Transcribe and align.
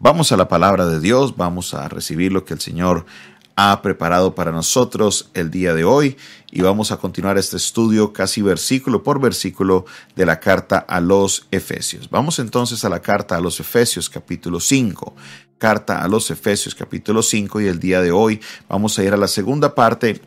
Vamos 0.00 0.30
a 0.30 0.36
la 0.36 0.46
palabra 0.46 0.86
de 0.86 1.00
Dios, 1.00 1.36
vamos 1.36 1.74
a 1.74 1.88
recibir 1.88 2.30
lo 2.30 2.44
que 2.44 2.54
el 2.54 2.60
Señor 2.60 3.04
ha 3.56 3.82
preparado 3.82 4.32
para 4.32 4.52
nosotros 4.52 5.28
el 5.34 5.50
día 5.50 5.74
de 5.74 5.82
hoy 5.82 6.16
y 6.52 6.60
vamos 6.60 6.92
a 6.92 6.98
continuar 6.98 7.36
este 7.36 7.56
estudio 7.56 8.12
casi 8.12 8.40
versículo 8.40 9.02
por 9.02 9.20
versículo 9.20 9.86
de 10.14 10.24
la 10.24 10.38
carta 10.38 10.78
a 10.78 11.00
los 11.00 11.48
Efesios. 11.50 12.08
Vamos 12.10 12.38
entonces 12.38 12.84
a 12.84 12.88
la 12.88 13.02
carta 13.02 13.36
a 13.36 13.40
los 13.40 13.58
Efesios 13.58 14.08
capítulo 14.08 14.60
5. 14.60 15.16
Carta 15.58 16.00
a 16.00 16.06
los 16.06 16.30
Efesios 16.30 16.76
capítulo 16.76 17.20
5 17.20 17.60
y 17.60 17.66
el 17.66 17.80
día 17.80 18.00
de 18.00 18.12
hoy 18.12 18.40
vamos 18.68 18.96
a 19.00 19.02
ir 19.02 19.12
a 19.12 19.16
la 19.16 19.26
segunda 19.26 19.74
parte 19.74 20.20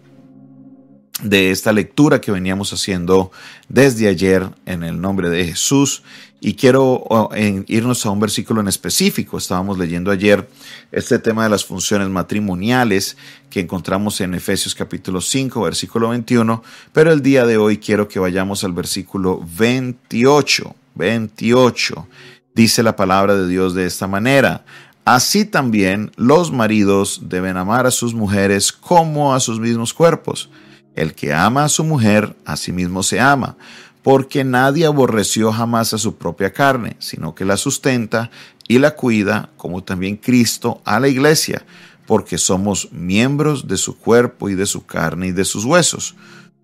de 1.24 1.52
esta 1.52 1.72
lectura 1.74 2.22
que 2.22 2.32
veníamos 2.32 2.74
haciendo 2.74 3.32
desde 3.70 4.08
ayer 4.08 4.50
en 4.66 4.84
el 4.84 5.00
nombre 5.00 5.30
de 5.30 5.46
Jesús. 5.46 6.04
Y 6.44 6.56
quiero 6.56 7.30
irnos 7.68 8.04
a 8.06 8.10
un 8.10 8.20
versículo 8.20 8.62
en 8.62 8.68
específico. 8.68 9.38
Estábamos 9.38 9.78
leyendo 9.78 10.10
ayer 10.10 10.50
este 10.92 11.20
tema 11.20 11.44
de 11.44 11.52
las 11.52 11.64
funciones 11.64 12.10
matrimoniales 12.10 13.16
que 13.52 13.60
encontramos 13.60 14.20
en 14.22 14.34
Efesios 14.34 14.74
capítulo 14.74 15.22
5, 15.22 15.62
versículo 15.62 16.10
21, 16.10 16.64
pero 16.94 17.12
el 17.12 17.22
día 17.22 17.46
de 17.46 17.58
hoy 17.58 17.78
quiero 17.78 18.08
que 18.08 18.20
vayamos 18.20 18.64
al 18.64 18.74
versículo 18.74 19.46
28. 19.56 20.76
28. 20.96 22.08
Dice 22.56 22.84
la 22.84 22.96
palabra 22.96 23.36
de 23.36 23.48
Dios 23.48 23.76
de 23.76 23.86
esta 23.86 24.08
manera. 24.08 24.66
Así 25.06 25.46
también 25.46 26.12
los 26.16 26.52
maridos 26.52 27.22
deben 27.24 27.58
amar 27.58 27.86
a 27.86 27.92
sus 27.92 28.14
mujeres 28.14 28.72
como 28.72 29.34
a 29.34 29.40
sus 29.40 29.60
mismos 29.60 29.94
cuerpos. 29.94 30.50
El 30.96 31.14
que 31.14 31.34
ama 31.34 31.64
a 31.64 31.70
su 31.70 31.84
mujer, 31.84 32.36
a 32.46 32.58
sí 32.58 32.72
mismo 32.72 33.04
se 33.04 33.20
ama, 33.20 33.56
porque 34.04 34.44
nadie 34.44 34.86
aborreció 34.86 35.52
jamás 35.52 35.94
a 35.94 35.98
su 35.98 36.16
propia 36.16 36.52
carne, 36.52 36.96
sino 37.00 37.36
que 37.36 37.46
la 37.46 37.58
sustenta 37.58 38.32
y 38.68 38.80
la 38.80 38.96
cuida, 38.96 39.50
como 39.58 39.84
también 39.84 40.18
Cristo 40.18 40.82
a 40.86 41.00
la 41.00 41.08
iglesia, 41.08 41.66
porque 42.08 42.38
somos 42.38 42.90
miembros 42.92 43.68
de 43.68 43.78
su 43.78 43.98
cuerpo 43.98 44.50
y 44.50 44.56
de 44.56 44.66
su 44.66 44.86
carne 44.86 45.28
y 45.28 45.32
de 45.32 45.46
sus 45.46 45.66
huesos. 45.66 46.16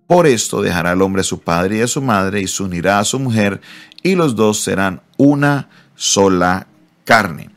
Por 0.06 0.26
esto 0.26 0.62
dejará 0.62 0.92
el 0.92 1.02
hombre 1.02 1.20
a 1.20 1.24
su 1.24 1.40
padre 1.40 1.78
y 1.78 1.80
a 1.82 1.86
su 1.86 2.02
madre 2.02 2.40
y 2.40 2.48
se 2.48 2.62
unirá 2.62 2.98
a 2.98 3.04
su 3.04 3.18
mujer, 3.18 3.60
y 4.02 4.14
los 4.14 4.34
dos 4.36 4.60
serán 4.60 5.02
una 5.16 5.68
sola 5.94 6.66
carne. 7.04 7.50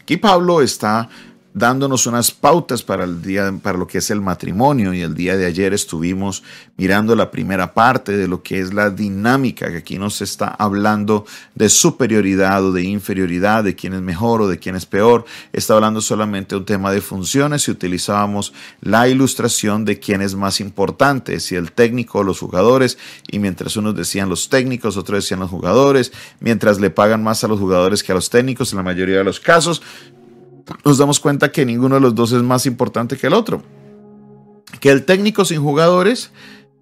Aquí 0.00 0.16
Pablo 0.16 0.60
está 0.60 1.08
dándonos 1.54 2.06
unas 2.06 2.32
pautas 2.32 2.82
para 2.82 3.04
el 3.04 3.22
día, 3.22 3.54
para 3.62 3.78
lo 3.78 3.86
que 3.86 3.98
es 3.98 4.10
el 4.10 4.20
matrimonio. 4.20 4.92
Y 4.92 5.02
el 5.02 5.14
día 5.14 5.36
de 5.36 5.46
ayer 5.46 5.72
estuvimos 5.72 6.42
mirando 6.76 7.14
la 7.14 7.30
primera 7.30 7.72
parte 7.72 8.16
de 8.16 8.26
lo 8.26 8.42
que 8.42 8.58
es 8.58 8.74
la 8.74 8.90
dinámica, 8.90 9.70
que 9.70 9.78
aquí 9.78 9.96
nos 9.96 10.20
está 10.20 10.48
hablando 10.48 11.24
de 11.54 11.68
superioridad 11.68 12.64
o 12.64 12.72
de 12.72 12.82
inferioridad, 12.82 13.62
de 13.62 13.76
quién 13.76 13.94
es 13.94 14.02
mejor 14.02 14.42
o 14.42 14.48
de 14.48 14.58
quién 14.58 14.74
es 14.74 14.84
peor. 14.84 15.24
Está 15.52 15.74
hablando 15.74 16.00
solamente 16.00 16.56
de 16.56 16.58
un 16.58 16.66
tema 16.66 16.90
de 16.90 17.00
funciones 17.00 17.68
y 17.68 17.70
utilizábamos 17.70 18.52
la 18.80 19.08
ilustración 19.08 19.84
de 19.84 20.00
quién 20.00 20.22
es 20.22 20.34
más 20.34 20.60
importante, 20.60 21.38
si 21.38 21.54
el 21.54 21.70
técnico 21.70 22.18
o 22.18 22.24
los 22.24 22.40
jugadores. 22.40 22.98
Y 23.30 23.38
mientras 23.38 23.76
unos 23.76 23.94
decían 23.94 24.28
los 24.28 24.48
técnicos, 24.48 24.96
otros 24.96 25.22
decían 25.22 25.38
los 25.38 25.50
jugadores, 25.50 26.12
mientras 26.40 26.80
le 26.80 26.90
pagan 26.90 27.22
más 27.22 27.44
a 27.44 27.48
los 27.48 27.60
jugadores 27.60 28.02
que 28.02 28.10
a 28.10 28.16
los 28.16 28.28
técnicos 28.28 28.72
en 28.72 28.78
la 28.78 28.82
mayoría 28.82 29.18
de 29.18 29.24
los 29.24 29.38
casos, 29.38 29.80
nos 30.84 30.98
damos 30.98 31.20
cuenta 31.20 31.52
que 31.52 31.66
ninguno 31.66 31.96
de 31.96 32.00
los 32.00 32.14
dos 32.14 32.32
es 32.32 32.42
más 32.42 32.66
importante 32.66 33.16
que 33.16 33.26
el 33.26 33.34
otro. 33.34 33.62
Que 34.80 34.90
el 34.90 35.04
técnico 35.04 35.44
sin 35.44 35.62
jugadores 35.62 36.30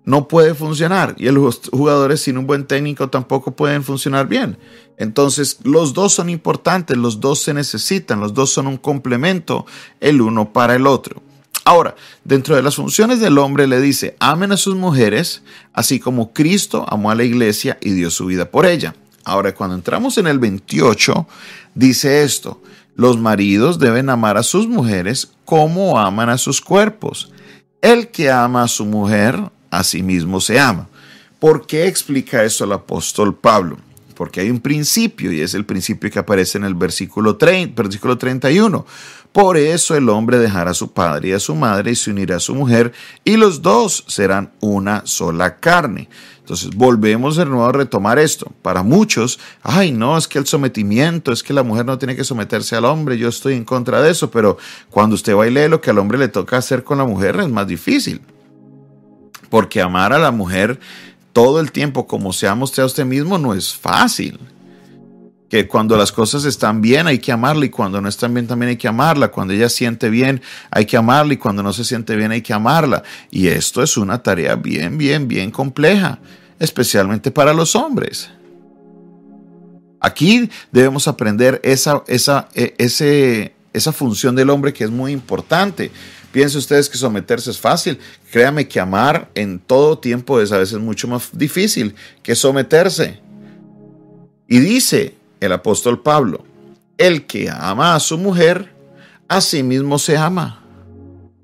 no 0.05 0.27
puede 0.27 0.55
funcionar 0.55 1.15
y 1.19 1.31
los 1.31 1.61
jugadores 1.71 2.21
sin 2.21 2.39
un 2.39 2.47
buen 2.47 2.67
técnico 2.67 3.09
tampoco 3.09 3.53
pueden 3.53 3.85
funcionar 3.85 4.27
bien. 4.27 4.59
Entonces, 4.97 5.59
los 5.63 5.95
dos 5.95 6.13
son 6.13 6.29
importantes, 6.29 6.97
los 6.97 7.21
dos 7.21 7.43
se 7.43 7.55
necesitan, 7.55 8.21
los 8.21 8.35
dos 8.35 8.51
son 8.51 8.67
un 8.67 8.77
complemento 8.77 9.67
el 10.01 10.21
uno 10.21 10.53
para 10.53 10.75
el 10.75 10.87
otro. 10.87 11.23
Ahora, 11.65 11.95
dentro 12.25 12.57
de 12.57 12.63
las 12.63 12.75
funciones 12.75 13.21
del 13.21 13.39
hombre 13.39 13.69
le 13.69 13.81
dice, 13.81 14.17
amen 14.19 14.51
a 14.51 14.57
sus 14.57 14.75
mujeres, 14.75 15.43
así 15.73 16.01
como 16.01 16.33
Cristo 16.33 16.85
amó 16.89 17.11
a 17.11 17.15
la 17.15 17.23
iglesia 17.23 17.79
y 17.81 17.92
dio 17.92 18.11
su 18.11 18.27
vida 18.27 18.51
por 18.51 18.67
ella. 18.67 18.97
Ahora, 19.25 19.55
cuando 19.55 19.77
entramos 19.77 20.19
en 20.19 20.27
el 20.27 20.41
28, 20.41 21.27
dice 21.77 22.25
esto, 22.25 22.61
los 22.95 23.19
maridos 23.19 23.79
deben 23.79 24.11
amar 24.11 24.36
a 24.36 24.42
sus 24.42 24.69
mujeres 24.69 25.33
como 25.45 25.98
aman 25.98 26.29
a 26.29 26.39
sus 26.39 26.61
cuerpos. 26.61 27.33
El 27.80 28.08
que 28.08 28.30
ama 28.30 28.63
a 28.63 28.69
su 28.69 28.85
mujer, 28.85 29.39
a 29.70 29.83
sí 29.83 30.03
mismo 30.03 30.41
se 30.41 30.61
ama. 30.61 30.89
¿Por 31.39 31.67
qué 31.67 31.89
explica 31.89 32.45
eso 32.45 32.64
el 32.64 32.73
apóstol 32.73 33.35
Pablo? 33.35 33.79
Porque 34.14 34.41
hay 34.41 34.51
un 34.51 34.61
principio 34.61 35.33
y 35.33 35.41
es 35.41 35.55
el 35.55 35.64
principio 35.64 36.11
que 36.11 36.19
aparece 36.19 36.58
en 36.58 36.64
el 36.64 36.75
versículo, 36.75 37.36
30, 37.36 37.83
versículo 37.83 38.19
31. 38.19 38.86
Por 39.33 39.57
eso 39.57 39.97
el 39.97 40.11
hombre 40.11 40.39
dejará 40.39 40.73
a 40.73 40.75
su 40.75 40.93
padre 40.93 41.31
y 41.31 41.33
a 41.33 41.41
su 41.41 41.55
madre 41.55 41.93
y 41.93 41.97
se 41.97 42.11
unirá 42.11 42.37
a 42.37 42.41
su 42.41 42.55
mujer 42.55 42.93
y 43.25 43.39
los 43.39 43.63
dos 43.63 44.05
serán 44.07 44.53
una 44.61 45.03
sola 45.07 45.57
carne. 45.57 46.11
Entonces 46.41 46.70
volvemos 46.75 47.37
de 47.37 47.47
nuevo 47.47 47.65
a 47.65 47.73
retomar 47.73 48.19
esto. 48.19 48.53
Para 48.61 48.83
muchos, 48.83 49.39
ay 49.63 49.91
no, 49.91 50.19
es 50.19 50.29
que 50.29 50.39
el 50.39 50.47
sometimiento, 50.47 51.33
es 51.33 51.42
que 51.42 51.55
la 51.55 51.63
mujer 51.63 51.87
no 51.87 51.97
tiene 51.97 52.15
que 52.15 52.25
someterse 52.25 52.77
al 52.77 52.85
hombre, 52.85 53.17
yo 53.17 53.29
estoy 53.29 53.55
en 53.55 53.65
contra 53.65 54.03
de 54.03 54.11
eso, 54.11 54.31
pero 54.31 54.59
cuando 54.91 55.15
usted 55.15 55.35
va 55.35 55.47
y 55.47 55.51
lee 55.51 55.69
lo 55.69 55.81
que 55.81 55.91
al 55.91 55.98
hombre 55.98 56.19
le 56.19 56.29
toca 56.29 56.59
hacer 56.59 56.85
con 56.85 56.98
la 56.98 57.05
mujer 57.05 57.41
es 57.41 57.48
más 57.48 57.67
difícil. 57.67 58.21
Porque 59.48 59.81
amar 59.81 60.13
a 60.13 60.19
la 60.19 60.31
mujer 60.31 60.79
todo 61.33 61.59
el 61.61 61.73
tiempo 61.73 62.07
como 62.07 62.35
se 62.35 62.48
ama 62.48 62.65
usted 62.65 62.83
a 62.83 62.87
usted 62.87 63.07
mismo 63.07 63.39
no 63.39 63.55
es 63.55 63.75
fácil 63.75 64.39
que 65.52 65.68
cuando 65.68 65.98
las 65.98 66.13
cosas 66.13 66.46
están 66.46 66.80
bien 66.80 67.07
hay 67.07 67.18
que 67.18 67.30
amarla 67.30 67.67
y 67.67 67.68
cuando 67.68 68.01
no 68.01 68.08
están 68.08 68.33
bien 68.33 68.46
también 68.46 68.70
hay 68.70 68.79
que 68.79 68.89
amarla. 68.89 69.29
Cuando 69.29 69.52
ella 69.52 69.68
siente 69.68 70.08
bien 70.08 70.40
hay 70.70 70.86
que 70.86 70.96
amarla 70.96 71.35
y 71.35 71.36
cuando 71.36 71.63
no 71.63 71.74
se 71.74 71.85
siente 71.85 72.17
bien 72.17 72.30
hay 72.30 72.40
que 72.40 72.55
amarla. 72.55 73.02
Y 73.30 73.48
esto 73.48 73.83
es 73.83 73.98
una 73.98 74.23
tarea 74.23 74.55
bien, 74.55 74.96
bien, 74.96 75.29
bien 75.29 75.51
compleja, 75.51 76.20
especialmente 76.58 77.30
para 77.30 77.52
los 77.52 77.77
hombres. 77.77 78.30
Aquí 80.01 80.48
debemos 80.70 81.07
aprender 81.07 81.61
esa, 81.62 82.02
esa, 82.07 82.48
e, 82.55 83.52
esa 83.74 83.92
función 83.92 84.35
del 84.35 84.48
hombre 84.48 84.73
que 84.73 84.85
es 84.85 84.91
muy 84.91 85.12
importante. 85.12 85.91
Piensen 86.33 86.61
ustedes 86.61 86.89
que 86.89 86.96
someterse 86.96 87.51
es 87.51 87.61
fácil. 87.61 87.98
Créame 88.30 88.68
que 88.68 88.80
amar 88.80 89.30
en 89.35 89.58
todo 89.58 89.98
tiempo 89.98 90.41
es 90.41 90.51
a 90.51 90.57
veces 90.57 90.79
mucho 90.79 91.08
más 91.08 91.29
difícil 91.30 91.95
que 92.23 92.35
someterse. 92.35 93.20
Y 94.48 94.58
dice, 94.58 95.20
el 95.42 95.53
apóstol 95.53 96.01
Pablo, 96.01 96.45
el 96.98 97.27
que 97.27 97.51
ama 97.51 97.97
a 97.97 98.01
su 98.01 98.17
mujer, 98.17 98.73
a 99.27 99.41
sí 99.41 99.64
mismo 99.64 99.98
se 99.98 100.17
ama. 100.17 100.63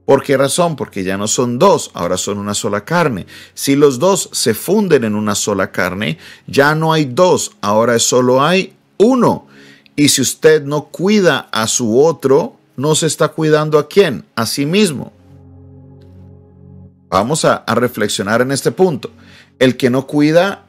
¿Por 0.06 0.22
qué 0.22 0.36
razón? 0.36 0.76
Porque 0.76 1.03
ya 1.03 1.19
no 1.19 1.26
son 1.26 1.59
dos, 1.59 1.91
ahora 1.94 2.16
son 2.16 2.38
una 2.38 2.54
sola 2.54 2.84
carne. 2.84 3.26
Si 3.54 3.75
los 3.75 3.98
dos 3.98 4.31
se 4.32 4.54
funden 4.54 5.03
en 5.03 5.16
una 5.16 5.34
sola 5.34 5.72
carne, 5.72 6.16
ya 6.47 6.75
no 6.76 6.92
hay 6.92 7.06
dos, 7.06 7.56
ahora 7.60 7.98
solo 7.98 8.42
hay 8.42 8.75
uno. 8.98 9.48
Y 9.97 10.10
si 10.10 10.22
usted 10.22 10.62
no 10.62 10.84
cuida 10.84 11.48
a 11.50 11.66
su 11.66 12.00
otro, 12.00 12.56
no 12.76 12.94
se 12.94 13.06
está 13.06 13.28
cuidando 13.28 13.78
a 13.78 13.88
quién? 13.88 14.25
A 14.36 14.47
sí 14.47 14.65
mismo. 14.65 15.12
Vamos 17.10 17.44
a, 17.44 17.56
a 17.56 17.75
reflexionar 17.75 18.42
en 18.42 18.53
este 18.53 18.70
punto. 18.70 19.10
El 19.59 19.76
que 19.76 19.91
no 19.91 20.06
cuida 20.06 20.67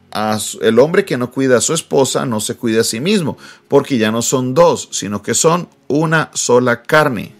el 0.62 0.80
hombre 0.80 1.06
que 1.06 1.18
no 1.18 1.31
cuida 1.31 1.58
a 1.58 1.62
su 1.62 1.74
esposa 1.74 2.25
no 2.25 2.40
se 2.40 2.56
cuida 2.56 2.81
a 2.81 2.84
sí 2.84 3.00
mismo, 3.00 3.38
porque 3.68 3.97
ya 3.97 4.12
no 4.12 4.22
son 4.22 4.53
dos, 4.53 4.90
sino 4.92 5.22
que 5.22 5.34
son 5.34 5.70
una 5.88 6.31
sola 6.34 6.84
carne. 6.84 7.34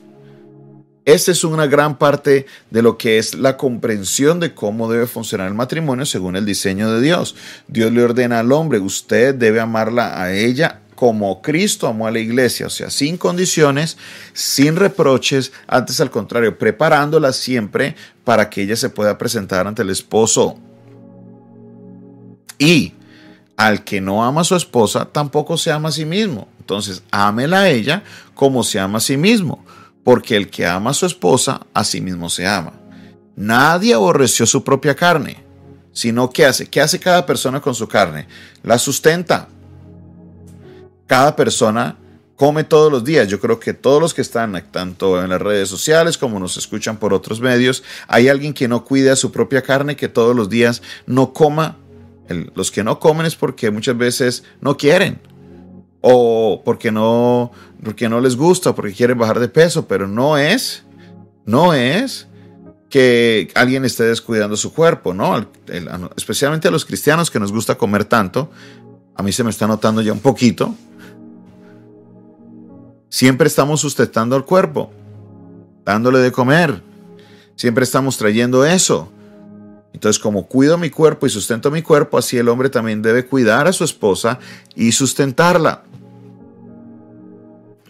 Esta 1.06 1.32
es 1.32 1.44
una 1.44 1.66
gran 1.66 1.98
parte 1.98 2.46
de 2.70 2.82
lo 2.84 2.98
que 2.98 3.18
es 3.18 3.34
la 3.34 3.58
comprensión 3.58 4.40
de 4.40 4.54
cómo 4.54 4.92
debe 4.92 5.08
funcionar 5.08 5.48
el 5.48 5.56
matrimonio 5.56 6.06
según 6.06 6.36
el 6.36 6.46
diseño 6.46 6.92
de 6.92 7.02
Dios. 7.02 7.36
Dios 7.68 7.92
le 7.92 8.04
ordena 8.04 8.40
al 8.40 8.52
hombre, 8.52 8.80
usted 8.80 9.34
debe 9.34 9.60
amarla 9.60 10.22
a 10.22 10.32
ella 10.34 10.82
como 10.94 11.42
Cristo 11.42 11.88
amó 11.88 12.08
a 12.08 12.12
la 12.12 12.20
iglesia, 12.20 12.68
o 12.68 12.70
sea, 12.70 12.90
sin 12.90 13.16
condiciones, 13.16 13.98
sin 14.34 14.76
reproches, 14.76 15.54
antes 15.66 16.02
al 16.02 16.12
contrario, 16.12 16.60
preparándola 16.60 17.32
siempre 17.32 17.96
para 18.26 18.50
que 18.50 18.64
ella 18.64 18.76
se 18.76 18.90
pueda 18.90 19.18
presentar 19.18 19.66
ante 19.66 19.82
el 19.82 19.92
esposo 19.92 20.60
y 22.60 22.94
al 23.58 23.84
que 23.84 24.00
no 24.00 24.24
ama 24.24 24.42
a 24.42 24.44
su 24.44 24.56
esposa, 24.56 25.06
tampoco 25.06 25.58
se 25.58 25.72
ama 25.72 25.90
a 25.90 25.92
sí 25.92 26.06
mismo. 26.06 26.48
Entonces, 26.60 27.02
ámela 27.10 27.62
a 27.62 27.70
ella 27.70 28.04
como 28.36 28.64
se 28.64 28.80
ama 28.80 29.00
a 29.00 29.02
sí 29.02 29.18
mismo, 29.18 29.66
porque 30.04 30.36
el 30.36 30.50
que 30.50 30.68
ama 30.68 30.92
a 30.92 30.94
su 30.94 31.08
esposa, 31.08 31.62
a 31.74 31.84
sí 31.84 32.00
mismo 32.00 32.30
se 32.30 32.46
ama. 32.46 32.74
Nadie 33.36 33.94
aborreció 33.94 34.46
su 34.46 34.64
propia 34.64 34.96
carne, 34.96 35.44
sino 35.94 36.30
¿qué 36.30 36.46
hace? 36.46 36.68
¿Qué 36.68 36.80
hace 36.80 37.00
cada 37.00 37.26
persona 37.26 37.60
con 37.60 37.74
su 37.74 37.88
carne? 37.88 38.28
La 38.62 38.78
sustenta. 38.78 39.48
Cada 41.08 41.36
persona 41.36 41.98
come 42.36 42.64
todos 42.64 42.92
los 42.92 43.04
días. 43.04 43.28
Yo 43.28 43.40
creo 43.40 43.60
que 43.60 43.74
todos 43.74 44.02
los 44.02 44.14
que 44.14 44.22
están 44.22 44.64
tanto 44.72 45.22
en 45.22 45.30
las 45.30 45.42
redes 45.42 45.68
sociales 45.68 46.18
como 46.18 46.40
nos 46.40 46.56
escuchan 46.56 46.98
por 46.98 47.14
otros 47.14 47.42
medios, 47.42 47.84
hay 48.08 48.30
alguien 48.30 48.54
que 48.54 48.68
no 48.68 48.86
cuida 48.86 49.16
su 49.16 49.32
propia 49.32 49.62
carne, 49.62 49.96
que 49.96 50.08
todos 50.08 50.36
los 50.36 50.50
días 50.50 50.82
no 51.06 51.34
coma 51.34 51.78
los 52.30 52.72
que 52.72 52.84
no 52.84 53.00
comen 53.00 53.26
es 53.26 53.36
porque 53.36 53.72
muchas 53.72 53.98
veces 53.98 54.44
no 54.62 54.78
quieren. 54.78 55.20
o 56.02 56.62
porque 56.64 56.92
no, 56.92 57.52
porque 57.84 58.08
no 58.08 58.22
les 58.22 58.38
gusta, 58.38 58.74
porque 58.74 58.94
quieren 58.94 59.18
bajar 59.18 59.40
de 59.40 59.50
peso, 59.50 59.88
pero 59.88 60.08
no 60.08 60.38
es, 60.38 60.84
no 61.46 61.74
es 61.74 62.28
que 62.90 63.52
alguien 63.54 63.86
esté 63.86 64.04
descuidando 64.04 64.58
su 64.58 64.74
cuerpo, 64.74 65.14
¿no? 65.14 65.46
especialmente 66.16 66.68
a 66.68 66.72
los 66.72 66.86
cristianos 66.86 67.30
que 67.30 67.40
nos 67.40 67.52
gusta 67.52 67.76
comer 67.76 68.06
tanto, 68.06 68.50
a 69.16 69.24
mí 69.24 69.32
se 69.32 69.44
me 69.44 69.50
está 69.50 69.68
notando 69.68 70.02
ya 70.02 70.14
un 70.14 70.22
poquito. 70.22 70.74
Siempre 73.10 73.48
estamos 73.48 73.82
sustentando 73.82 74.36
al 74.36 74.46
cuerpo, 74.46 74.92
dándole 75.84 76.20
de 76.20 76.32
comer. 76.32 76.82
Siempre 77.56 77.84
estamos 77.84 78.18
trayendo 78.18 78.66
eso. 78.66 79.12
Entonces, 79.94 80.22
como 80.22 80.48
cuido 80.48 80.78
mi 80.78 80.90
cuerpo 80.90 81.26
y 81.26 81.30
sustento 81.30 81.72
mi 81.72 81.82
cuerpo, 81.82 82.18
así 82.18 82.38
el 82.38 82.50
hombre 82.50 82.70
también 82.70 83.02
debe 83.02 83.26
cuidar 83.26 83.68
a 83.68 83.74
su 83.74 83.84
esposa 83.84 84.40
y 84.76 84.92
sustentarla. 84.92 85.84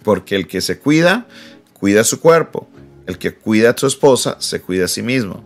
Porque 0.04 0.36
el 0.36 0.48
que 0.48 0.62
se 0.62 0.80
cuida, 0.80 1.28
cuida 1.74 2.04
su 2.04 2.20
cuerpo. 2.20 2.68
El 3.06 3.18
que 3.18 3.36
cuida 3.36 3.72
a 3.72 3.78
su 3.78 3.88
esposa, 3.88 4.38
se 4.40 4.62
cuida 4.62 4.86
a 4.86 4.88
sí 4.88 5.02
mismo. 5.02 5.44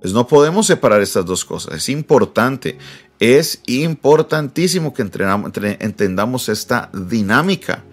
Pues 0.00 0.12
no 0.12 0.26
podemos 0.26 0.66
separar 0.66 1.02
estas 1.02 1.26
dos 1.26 1.44
cosas. 1.44 1.74
Es 1.74 1.88
importante, 1.88 2.78
es 3.18 3.60
importantísimo 3.66 4.94
que 4.94 5.02
entendamos 5.02 6.48
esta 6.48 6.90
dinámica 6.92 7.84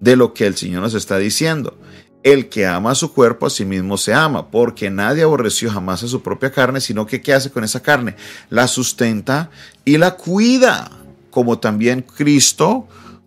de 0.00 0.16
lo 0.16 0.34
que 0.34 0.46
el 0.46 0.56
Señor 0.56 0.82
nos 0.82 0.94
está 0.94 1.18
diciendo. 1.18 1.78
El 2.22 2.48
que 2.48 2.66
ama 2.66 2.92
a 2.92 2.94
su 2.94 3.12
cuerpo 3.12 3.46
a 3.46 3.50
sí 3.50 3.64
mismo 3.64 3.98
se 3.98 4.14
ama, 4.14 4.50
porque 4.50 4.90
nadie 4.90 5.24
aborreció 5.24 5.70
jamás 5.70 6.02
a 6.02 6.08
su 6.08 6.22
propia 6.22 6.52
carne, 6.52 6.80
sino 6.80 7.06
que 7.06 7.20
¿qué 7.20 7.34
hace 7.34 7.50
con 7.50 7.64
esa 7.64 7.82
carne? 7.82 8.14
La 8.48 8.68
sustenta 8.68 9.50
y 9.84 9.98
la 9.98 10.16
cuida, 10.16 10.90
como 11.30 11.58
también 11.58 12.02
Cristo 12.02 12.86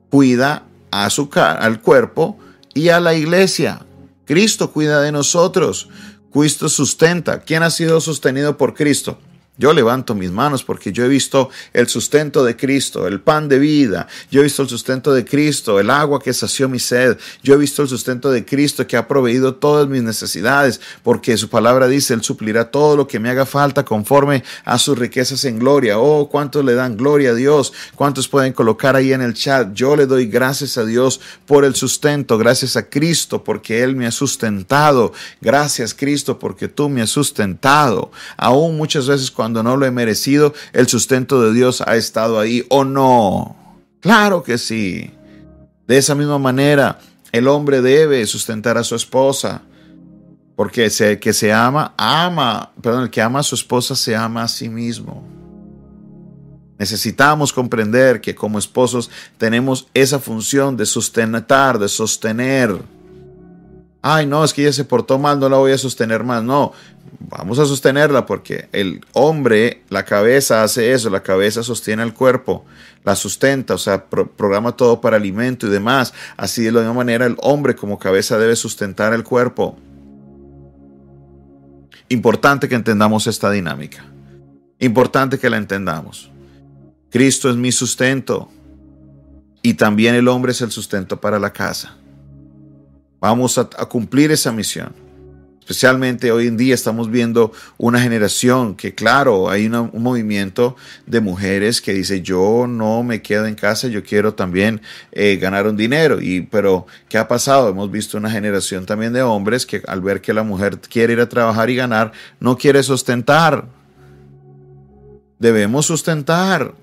cuida 0.09 0.63
a 0.91 1.09
su, 1.09 1.29
al 1.33 1.81
cuerpo 1.81 2.39
y 2.73 2.89
a 2.89 3.01
la 3.01 3.15
iglesia. 3.15 3.85
Cristo 4.25 4.71
cuida 4.71 5.01
de 5.01 5.11
nosotros, 5.11 5.89
Cristo 6.31 6.69
sustenta. 6.69 7.41
¿Quién 7.41 7.63
ha 7.63 7.69
sido 7.69 7.99
sostenido 7.99 8.57
por 8.57 8.73
Cristo? 8.73 9.19
Yo 9.57 9.71
levanto 9.71 10.15
mis 10.15 10.31
manos 10.31 10.65
porque 10.65 10.91
yo 10.91 11.05
he 11.05 11.07
visto 11.07 11.49
el 11.71 11.87
sustento 11.87 12.43
de 12.43 12.57
Cristo, 12.57 13.07
el 13.07 13.21
pan 13.21 13.47
de 13.47 13.57
vida. 13.57 14.05
Yo 14.29 14.41
he 14.41 14.43
visto 14.43 14.61
el 14.61 14.67
sustento 14.67 15.13
de 15.13 15.23
Cristo, 15.23 15.79
el 15.79 15.89
agua 15.89 16.21
que 16.21 16.33
sació 16.33 16.67
mi 16.67 16.79
sed. 16.79 17.17
Yo 17.41 17.53
he 17.53 17.57
visto 17.57 17.81
el 17.81 17.87
sustento 17.87 18.29
de 18.31 18.43
Cristo 18.43 18.85
que 18.85 18.97
ha 18.97 19.07
proveído 19.07 19.55
todas 19.55 19.87
mis 19.87 20.03
necesidades, 20.03 20.81
porque 21.03 21.37
su 21.37 21.47
palabra 21.47 21.87
dice, 21.87 22.13
Él 22.13 22.21
suplirá 22.21 22.69
todo 22.69 22.97
lo 22.97 23.07
que 23.07 23.17
me 23.17 23.29
haga 23.29 23.45
falta 23.45 23.85
conforme 23.85 24.43
a 24.65 24.77
sus 24.77 24.97
riquezas 24.97 25.45
en 25.45 25.57
gloria. 25.57 25.99
Oh, 25.99 26.27
cuántos 26.29 26.65
le 26.65 26.73
dan 26.73 26.97
gloria 26.97 27.29
a 27.29 27.33
Dios. 27.33 27.71
Cuántos 27.95 28.27
pueden 28.27 28.51
colocar 28.51 28.97
ahí 28.97 29.13
en 29.13 29.21
el 29.21 29.35
chat. 29.35 29.73
Yo 29.73 29.95
le 29.95 30.05
doy 30.05 30.25
gracias 30.25 30.77
a 30.77 30.83
Dios 30.83 31.21
por 31.45 31.63
el 31.63 31.75
sustento. 31.75 32.37
Gracias 32.37 32.75
a 32.75 32.89
Cristo 32.89 33.41
porque 33.41 33.83
Él 33.83 33.95
me 33.95 34.05
ha 34.05 34.11
sustentado. 34.11 35.13
Gracias 35.39 35.93
Cristo 35.93 36.37
porque 36.39 36.67
tú 36.67 36.89
me 36.89 37.01
has 37.01 37.09
sustentado. 37.09 38.11
Aún 38.35 38.75
muchas 38.75 39.07
veces 39.07 39.31
cuando 39.31 39.44
cuando 39.45 39.61
no 39.61 39.77
lo 39.77 39.85
he 39.85 39.91
merecido, 39.91 40.55
el 40.73 40.87
sustento 40.87 41.39
de 41.39 41.53
Dios 41.53 41.83
ha 41.85 41.97
estado 41.97 42.39
ahí 42.39 42.65
o 42.67 42.83
no. 42.83 43.55
Claro 43.99 44.41
que 44.41 44.57
sí. 44.57 45.11
De 45.85 45.99
esa 45.99 46.15
misma 46.15 46.39
manera, 46.39 46.97
el 47.31 47.47
hombre 47.47 47.83
debe 47.83 48.25
sustentar 48.25 48.75
a 48.79 48.83
su 48.83 48.95
esposa. 48.95 49.61
Porque 50.55 50.85
el 50.85 51.19
que 51.19 51.31
se 51.31 51.53
ama, 51.53 51.93
ama, 51.95 52.71
perdón, 52.81 53.03
el 53.03 53.09
que 53.11 53.21
ama 53.21 53.41
a 53.41 53.43
su 53.43 53.53
esposa 53.53 53.95
se 53.95 54.15
ama 54.15 54.41
a 54.41 54.47
sí 54.47 54.67
mismo. 54.67 55.23
Necesitamos 56.79 57.53
comprender 57.53 58.21
que 58.21 58.33
como 58.33 58.57
esposos 58.57 59.11
tenemos 59.37 59.87
esa 59.93 60.17
función 60.17 60.75
de 60.75 60.87
sustentar, 60.87 61.77
de 61.77 61.87
sostener. 61.87 62.81
Ay, 64.07 64.27
no, 64.27 64.43
es 64.43 64.53
que 64.53 64.61
ella 64.61 64.71
se 64.71 64.85
portó 64.85 65.17
mal, 65.17 65.39
no 65.39 65.49
la 65.49 65.57
voy 65.57 65.71
a 65.71 65.79
sostener 65.79 66.23
más. 66.23 66.43
No, 66.43 66.73
vamos 67.21 67.57
a 67.57 67.65
sostenerla 67.65 68.27
porque 68.27 68.69
el 68.71 69.03
hombre, 69.13 69.81
la 69.89 70.05
cabeza 70.05 70.61
hace 70.61 70.91
eso, 70.91 71.09
la 71.09 71.23
cabeza 71.23 71.63
sostiene 71.63 72.03
el 72.03 72.13
cuerpo, 72.13 72.65
la 73.03 73.15
sustenta, 73.15 73.73
o 73.73 73.79
sea, 73.79 74.05
programa 74.05 74.73
todo 74.73 75.01
para 75.01 75.17
alimento 75.17 75.65
y 75.65 75.71
demás. 75.71 76.13
Así 76.37 76.63
de 76.63 76.71
la 76.71 76.81
misma 76.81 76.93
manera 76.93 77.25
el 77.25 77.35
hombre 77.41 77.75
como 77.75 77.97
cabeza 77.97 78.37
debe 78.37 78.55
sustentar 78.55 79.11
el 79.11 79.23
cuerpo. 79.23 79.75
Importante 82.07 82.69
que 82.69 82.75
entendamos 82.75 83.25
esta 83.25 83.49
dinámica. 83.49 84.05
Importante 84.77 85.39
que 85.39 85.49
la 85.49 85.57
entendamos. 85.57 86.29
Cristo 87.09 87.49
es 87.49 87.55
mi 87.55 87.71
sustento 87.71 88.51
y 89.63 89.73
también 89.73 90.13
el 90.13 90.27
hombre 90.27 90.51
es 90.51 90.61
el 90.61 90.69
sustento 90.69 91.19
para 91.19 91.39
la 91.39 91.51
casa. 91.51 91.97
Vamos 93.25 93.57
a, 93.57 93.65
cumplir 93.87 94.29
esa 94.31 94.51
misión. 94.51 94.93
Especialmente 95.59 96.31
hoy 96.31 96.45
en 96.45 96.57
día 96.57 96.75
estamos 96.75 97.09
viendo 97.09 97.51
una 97.75 97.99
generación 97.99 98.75
que, 98.75 98.93
claro, 98.93 99.49
hay 99.49 99.65
un 99.65 99.89
movimiento 99.95 100.75
de 101.07 101.21
mujeres 101.21 101.81
que 101.81 101.91
dice, 101.91 102.21
yo 102.21 102.67
no 102.67 103.01
me 103.01 103.23
quedo 103.23 103.47
en 103.47 103.55
casa, 103.55 103.87
yo 103.87 104.03
quiero 104.03 104.35
también 104.35 104.79
eh, 105.11 105.37
ganar 105.37 105.65
un 105.65 105.75
dinero. 105.75 106.21
Y, 106.21 106.41
pero, 106.41 106.85
¿qué 107.09 107.17
ha 107.17 107.27
pasado? 107.27 107.69
Hemos 107.69 107.89
visto 107.89 108.15
una 108.15 108.29
generación 108.29 108.85
también 108.85 109.11
de 109.11 109.23
hombres 109.23 109.65
que 109.65 109.81
al 109.87 110.01
ver 110.01 110.21
que 110.21 110.31
la 110.31 110.43
mujer 110.43 110.77
quiere 110.77 111.13
ir 111.13 111.19
a 111.19 111.27
trabajar 111.27 111.71
y 111.71 111.75
ganar, 111.75 112.11
no 112.39 112.59
quiere 112.59 112.83
sustentar. 112.83 113.65
Debemos 115.39 115.87
sustentar. 115.87 116.75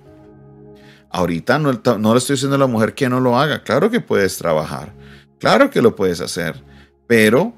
Ahorita 1.08 1.60
no, 1.60 1.72
no 1.98 2.12
le 2.14 2.18
estoy 2.18 2.34
diciendo 2.34 2.56
a 2.56 2.58
la 2.58 2.66
mujer 2.66 2.94
que 2.94 3.08
no 3.08 3.20
lo 3.20 3.38
haga. 3.38 3.62
Claro 3.62 3.92
que 3.92 4.00
puedes 4.00 4.36
trabajar. 4.38 5.01
Claro 5.42 5.70
que 5.70 5.82
lo 5.82 5.96
puedes 5.96 6.20
hacer. 6.20 6.62
Pero 7.08 7.52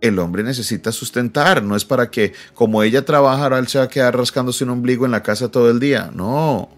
el 0.00 0.18
hombre 0.18 0.42
necesita 0.42 0.90
sustentar, 0.90 1.62
no 1.62 1.76
es 1.76 1.84
para 1.84 2.10
que 2.10 2.32
como 2.54 2.82
ella 2.82 3.04
trabaja, 3.04 3.44
ahora 3.44 3.60
él 3.60 3.68
se 3.68 3.78
va 3.78 3.84
a 3.84 3.88
quedar 3.88 4.16
rascándose 4.16 4.64
un 4.64 4.70
ombligo 4.70 5.06
en 5.06 5.12
la 5.12 5.22
casa 5.22 5.48
todo 5.48 5.70
el 5.70 5.78
día. 5.78 6.10
No. 6.12 6.68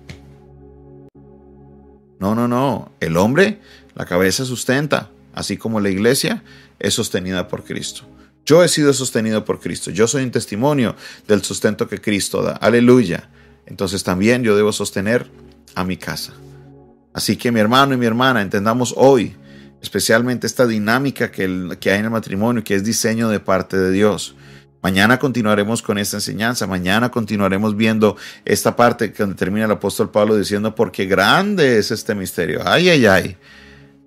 No, 2.19 2.35
no, 2.35 2.47
no. 2.47 2.93
El 3.01 3.17
hombre, 3.17 3.61
la 3.95 4.05
cabeza 4.05 4.45
sustenta, 4.45 5.09
así 5.33 5.57
como 5.57 5.81
la 5.81 5.89
iglesia 5.89 6.43
es 6.79 6.93
sostenida 6.93 7.49
por 7.49 7.65
Cristo. 7.65 8.03
Yo 8.45 8.63
he 8.63 8.69
sido 8.69 8.93
sostenido 8.93 9.47
por 9.47 9.59
Cristo. 9.59 9.91
Yo 9.91 10.07
soy 10.07 10.23
un 10.23 10.33
testimonio 10.33 10.95
del 11.27 11.43
sustento 11.43 11.89
que 11.89 11.99
Cristo 11.99 12.43
da. 12.43 12.53
Aleluya. 12.57 13.31
Entonces 13.65 14.05
también 14.05 14.43
yo 14.43 14.55
debo 14.55 14.71
sostener 14.71 15.31
a 15.75 15.83
mi 15.83 15.97
casa. 15.97 16.35
Así 17.15 17.39
que 17.39 17.51
mi 17.51 17.61
hermano 17.61 17.95
y 17.95 17.97
mi 17.97 18.05
hermana, 18.05 18.43
entendamos 18.43 18.93
hoy 18.99 19.35
especialmente 19.83 20.47
esta 20.47 20.67
dinámica 20.67 21.31
que, 21.31 21.43
hay 21.43 21.99
en 21.99 22.05
el 22.05 22.11
matrimonio, 22.11 22.65
que 22.65 22.77
es 22.77 22.85
diseño 22.85 23.29
de 23.29 23.41
parte 23.41 23.77
de 23.77 23.91
Dios. 23.91 24.37
Mañana 24.81 25.19
continuaremos 25.19 25.83
con 25.83 25.99
esta 25.99 26.17
enseñanza, 26.17 26.67
mañana 26.67 27.11
continuaremos 27.11 27.77
viendo 27.77 28.17
esta 28.45 28.75
parte 28.75 29.13
que 29.13 29.27
termina 29.29 29.67
el 29.67 29.73
apóstol 29.73 30.11
Pablo 30.11 30.37
diciendo, 30.37 30.75
porque 30.75 31.07
grande 31.07 31.79
es 31.79 31.91
este 31.91 32.15
misterio. 32.15 32.63
Ay, 32.65 32.89
ay, 32.89 33.07
ay. 33.07 33.37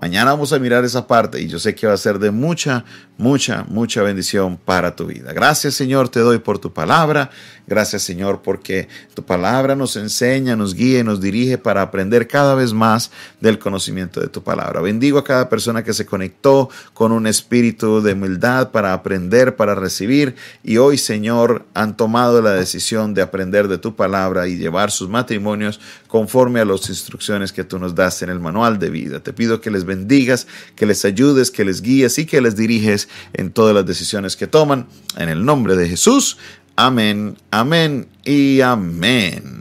Mañana 0.01 0.31
vamos 0.31 0.51
a 0.51 0.59
mirar 0.59 0.83
esa 0.83 1.07
parte 1.07 1.41
y 1.41 1.47
yo 1.47 1.57
sé 1.57 1.73
que 1.73 1.87
va 1.87 1.93
a 1.93 1.97
ser 1.97 2.19
de 2.19 2.29
mucha, 2.29 2.83
mucha, 3.17 3.63
mucha 3.69 4.03
bendición 4.03 4.57
para 4.57 4.93
tu 4.93 5.05
vida. 5.05 5.31
Gracias 5.31 5.73
Señor, 5.73 6.09
te 6.09 6.19
doy 6.19 6.39
por 6.39 6.59
tu 6.59 6.73
palabra. 6.73 7.29
Gracias 7.65 8.03
Señor 8.03 8.41
porque 8.43 8.89
tu 9.13 9.23
palabra 9.23 9.73
nos 9.73 9.95
enseña, 9.95 10.57
nos 10.57 10.75
guía 10.75 10.99
y 10.99 11.03
nos 11.03 11.21
dirige 11.21 11.57
para 11.57 11.81
aprender 11.81 12.27
cada 12.27 12.55
vez 12.55 12.73
más 12.73 13.09
del 13.39 13.57
conocimiento 13.57 14.19
de 14.19 14.27
tu 14.27 14.43
palabra. 14.43 14.81
Bendigo 14.81 15.17
a 15.17 15.23
cada 15.23 15.47
persona 15.47 15.81
que 15.81 15.93
se 15.93 16.05
conectó 16.05 16.69
con 16.93 17.13
un 17.13 17.25
espíritu 17.25 18.01
de 18.01 18.13
humildad 18.13 18.71
para 18.71 18.91
aprender, 18.91 19.55
para 19.55 19.75
recibir 19.75 20.35
y 20.61 20.75
hoy 20.75 20.97
Señor 20.97 21.65
han 21.73 21.95
tomado 21.95 22.41
la 22.41 22.51
decisión 22.51 23.13
de 23.13 23.21
aprender 23.21 23.69
de 23.69 23.77
tu 23.77 23.95
palabra 23.95 24.45
y 24.49 24.57
llevar 24.57 24.91
sus 24.91 25.07
matrimonios 25.07 25.79
conforme 26.07 26.59
a 26.59 26.65
las 26.65 26.89
instrucciones 26.89 27.53
que 27.53 27.63
tú 27.63 27.79
nos 27.79 27.95
das 27.95 28.21
en 28.21 28.29
el 28.29 28.41
manual 28.41 28.77
de 28.77 28.89
vida. 28.89 29.21
Te 29.21 29.31
pido 29.31 29.61
que 29.61 29.71
les 29.71 29.84
bendigas, 29.85 30.47
que 30.75 30.85
les 30.85 31.05
ayudes, 31.05 31.51
que 31.51 31.65
les 31.65 31.81
guíes 31.81 32.17
y 32.17 32.25
que 32.25 32.41
les 32.41 32.55
diriges 32.55 33.07
en 33.33 33.51
todas 33.51 33.73
las 33.73 33.85
decisiones 33.85 34.35
que 34.35 34.47
toman. 34.47 34.87
En 35.17 35.29
el 35.29 35.45
nombre 35.45 35.75
de 35.75 35.87
Jesús. 35.87 36.37
Amén, 36.75 37.37
amén 37.51 38.07
y 38.25 38.59
amén. 38.61 39.54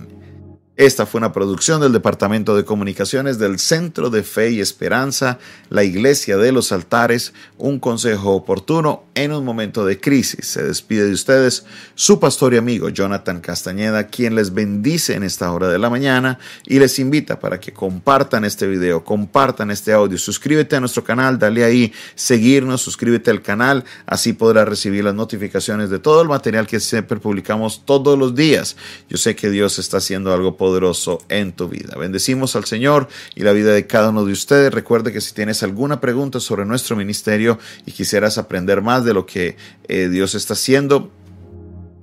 Esta 0.76 1.06
fue 1.06 1.20
una 1.20 1.32
producción 1.32 1.80
del 1.80 1.92
Departamento 1.92 2.56
de 2.56 2.64
Comunicaciones 2.64 3.38
del 3.38 3.60
Centro 3.60 4.10
de 4.10 4.24
Fe 4.24 4.50
y 4.50 4.60
Esperanza, 4.60 5.38
la 5.70 5.84
Iglesia 5.84 6.36
de 6.36 6.50
los 6.50 6.72
Altares, 6.72 7.32
un 7.58 7.78
consejo 7.78 8.32
oportuno 8.32 9.04
en 9.14 9.30
un 9.30 9.44
momento 9.44 9.86
de 9.86 10.00
crisis. 10.00 10.46
Se 10.46 10.64
despide 10.64 11.06
de 11.06 11.12
ustedes 11.12 11.64
su 11.94 12.18
pastor 12.18 12.54
y 12.54 12.56
amigo 12.56 12.88
Jonathan 12.88 13.40
Castañeda, 13.40 14.08
quien 14.08 14.34
les 14.34 14.52
bendice 14.52 15.14
en 15.14 15.22
esta 15.22 15.52
hora 15.52 15.68
de 15.68 15.78
la 15.78 15.90
mañana 15.90 16.40
y 16.66 16.80
les 16.80 16.98
invita 16.98 17.38
para 17.38 17.60
que 17.60 17.72
compartan 17.72 18.44
este 18.44 18.66
video, 18.66 19.04
compartan 19.04 19.70
este 19.70 19.92
audio, 19.92 20.18
suscríbete 20.18 20.74
a 20.74 20.80
nuestro 20.80 21.04
canal, 21.04 21.38
dale 21.38 21.62
ahí 21.62 21.92
seguirnos, 22.16 22.82
suscríbete 22.82 23.30
al 23.30 23.42
canal, 23.42 23.84
así 24.06 24.32
podrás 24.32 24.68
recibir 24.68 25.04
las 25.04 25.14
notificaciones 25.14 25.88
de 25.88 26.00
todo 26.00 26.20
el 26.20 26.28
material 26.28 26.66
que 26.66 26.80
siempre 26.80 27.20
publicamos 27.20 27.84
todos 27.84 28.18
los 28.18 28.34
días. 28.34 28.76
Yo 29.08 29.18
sé 29.18 29.36
que 29.36 29.50
Dios 29.50 29.78
está 29.78 29.98
haciendo 29.98 30.34
algo 30.34 30.56
en 31.28 31.52
tu 31.52 31.68
vida. 31.68 31.96
Bendecimos 31.98 32.56
al 32.56 32.64
Señor 32.64 33.08
y 33.34 33.42
la 33.42 33.52
vida 33.52 33.72
de 33.72 33.86
cada 33.86 34.10
uno 34.10 34.24
de 34.24 34.32
ustedes. 34.32 34.72
Recuerde 34.72 35.12
que 35.12 35.20
si 35.20 35.34
tienes 35.34 35.62
alguna 35.62 36.00
pregunta 36.00 36.40
sobre 36.40 36.64
nuestro 36.64 36.96
ministerio 36.96 37.58
y 37.86 37.92
quisieras 37.92 38.38
aprender 38.38 38.82
más 38.82 39.04
de 39.04 39.14
lo 39.14 39.26
que 39.26 39.56
eh, 39.88 40.08
Dios 40.08 40.34
está 40.34 40.54
haciendo, 40.54 41.10